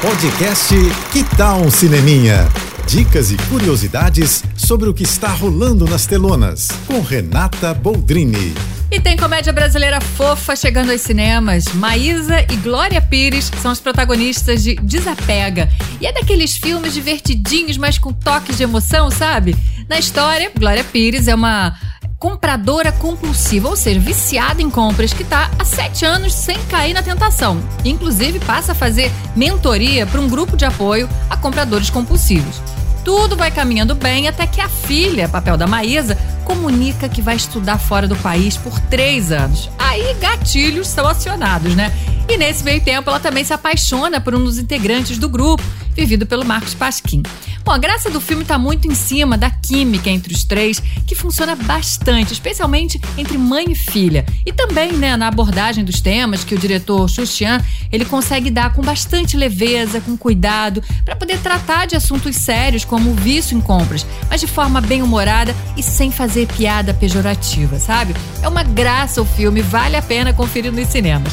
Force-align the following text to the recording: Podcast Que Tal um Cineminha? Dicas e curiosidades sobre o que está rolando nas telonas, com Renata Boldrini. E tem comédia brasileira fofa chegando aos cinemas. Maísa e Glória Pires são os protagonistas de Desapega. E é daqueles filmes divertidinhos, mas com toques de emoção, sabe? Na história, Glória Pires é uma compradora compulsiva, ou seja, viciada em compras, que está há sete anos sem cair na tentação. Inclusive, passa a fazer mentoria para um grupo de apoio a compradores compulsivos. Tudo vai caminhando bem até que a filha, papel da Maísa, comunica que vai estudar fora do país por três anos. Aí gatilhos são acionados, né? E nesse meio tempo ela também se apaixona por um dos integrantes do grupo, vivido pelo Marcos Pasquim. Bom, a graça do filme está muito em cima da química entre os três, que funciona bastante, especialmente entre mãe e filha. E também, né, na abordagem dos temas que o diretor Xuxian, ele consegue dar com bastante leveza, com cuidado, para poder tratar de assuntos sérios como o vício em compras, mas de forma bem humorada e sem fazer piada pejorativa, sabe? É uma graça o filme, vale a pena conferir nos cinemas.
Podcast 0.00 0.72
Que 1.12 1.24
Tal 1.36 1.60
um 1.60 1.70
Cineminha? 1.72 2.46
Dicas 2.86 3.32
e 3.32 3.36
curiosidades 3.50 4.44
sobre 4.56 4.88
o 4.88 4.94
que 4.94 5.02
está 5.02 5.26
rolando 5.26 5.84
nas 5.86 6.06
telonas, 6.06 6.68
com 6.86 7.00
Renata 7.00 7.74
Boldrini. 7.74 8.54
E 8.92 9.00
tem 9.00 9.16
comédia 9.16 9.52
brasileira 9.52 10.00
fofa 10.00 10.54
chegando 10.54 10.92
aos 10.92 11.00
cinemas. 11.00 11.64
Maísa 11.74 12.40
e 12.42 12.56
Glória 12.58 13.02
Pires 13.02 13.50
são 13.60 13.72
os 13.72 13.80
protagonistas 13.80 14.62
de 14.62 14.76
Desapega. 14.76 15.68
E 16.00 16.06
é 16.06 16.12
daqueles 16.12 16.56
filmes 16.56 16.94
divertidinhos, 16.94 17.76
mas 17.76 17.98
com 17.98 18.12
toques 18.12 18.56
de 18.56 18.62
emoção, 18.62 19.10
sabe? 19.10 19.56
Na 19.88 19.98
história, 19.98 20.52
Glória 20.56 20.84
Pires 20.84 21.26
é 21.26 21.34
uma 21.34 21.76
compradora 22.18 22.90
compulsiva, 22.90 23.68
ou 23.68 23.76
seja, 23.76 24.00
viciada 24.00 24.60
em 24.60 24.68
compras, 24.68 25.12
que 25.12 25.22
está 25.22 25.50
há 25.58 25.64
sete 25.64 26.04
anos 26.04 26.34
sem 26.34 26.58
cair 26.64 26.92
na 26.92 27.02
tentação. 27.02 27.60
Inclusive, 27.84 28.40
passa 28.40 28.72
a 28.72 28.74
fazer 28.74 29.12
mentoria 29.36 30.06
para 30.06 30.20
um 30.20 30.28
grupo 30.28 30.56
de 30.56 30.64
apoio 30.64 31.08
a 31.30 31.36
compradores 31.36 31.90
compulsivos. 31.90 32.60
Tudo 33.04 33.36
vai 33.36 33.50
caminhando 33.50 33.94
bem 33.94 34.28
até 34.28 34.46
que 34.46 34.60
a 34.60 34.68
filha, 34.68 35.28
papel 35.28 35.56
da 35.56 35.66
Maísa, 35.66 36.18
comunica 36.44 37.08
que 37.08 37.22
vai 37.22 37.36
estudar 37.36 37.78
fora 37.78 38.08
do 38.08 38.16
país 38.16 38.56
por 38.56 38.78
três 38.80 39.30
anos. 39.30 39.70
Aí 39.78 40.14
gatilhos 40.14 40.88
são 40.88 41.06
acionados, 41.06 41.74
né? 41.74 41.92
E 42.28 42.36
nesse 42.36 42.62
meio 42.62 42.80
tempo 42.80 43.08
ela 43.08 43.18
também 43.18 43.42
se 43.42 43.54
apaixona 43.54 44.20
por 44.20 44.34
um 44.34 44.44
dos 44.44 44.58
integrantes 44.58 45.16
do 45.16 45.28
grupo, 45.28 45.62
vivido 45.96 46.26
pelo 46.26 46.44
Marcos 46.44 46.74
Pasquim. 46.74 47.22
Bom, 47.64 47.72
a 47.72 47.78
graça 47.78 48.08
do 48.08 48.20
filme 48.20 48.42
está 48.42 48.56
muito 48.56 48.86
em 48.86 48.94
cima 48.94 49.36
da 49.36 49.50
química 49.50 50.08
entre 50.08 50.32
os 50.32 50.44
três, 50.44 50.78
que 51.06 51.14
funciona 51.14 51.54
bastante, 51.54 52.32
especialmente 52.32 53.00
entre 53.16 53.36
mãe 53.36 53.66
e 53.72 53.74
filha. 53.74 54.24
E 54.46 54.52
também, 54.52 54.92
né, 54.92 55.16
na 55.16 55.28
abordagem 55.28 55.84
dos 55.84 56.00
temas 56.00 56.44
que 56.44 56.54
o 56.54 56.58
diretor 56.58 57.08
Xuxian, 57.08 57.62
ele 57.90 58.04
consegue 58.04 58.50
dar 58.50 58.72
com 58.72 58.80
bastante 58.80 59.36
leveza, 59.36 60.00
com 60.00 60.16
cuidado, 60.16 60.82
para 61.04 61.16
poder 61.16 61.38
tratar 61.40 61.86
de 61.86 61.96
assuntos 61.96 62.36
sérios 62.36 62.84
como 62.84 63.10
o 63.10 63.14
vício 63.14 63.56
em 63.56 63.60
compras, 63.60 64.06
mas 64.30 64.40
de 64.40 64.46
forma 64.46 64.80
bem 64.80 65.02
humorada 65.02 65.54
e 65.76 65.82
sem 65.82 66.10
fazer 66.10 66.46
piada 66.46 66.94
pejorativa, 66.94 67.78
sabe? 67.78 68.14
É 68.42 68.48
uma 68.48 68.62
graça 68.62 69.20
o 69.20 69.26
filme, 69.26 69.60
vale 69.60 69.96
a 69.96 70.02
pena 70.02 70.32
conferir 70.32 70.72
nos 70.72 70.88
cinemas. 70.88 71.32